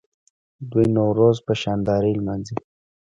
دوی 0.71 0.85
نوروز 0.97 1.37
په 1.45 1.53
شاندارۍ 1.61 2.13
لمانځي. 2.19 2.57